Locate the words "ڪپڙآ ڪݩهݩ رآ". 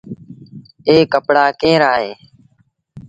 1.13-1.91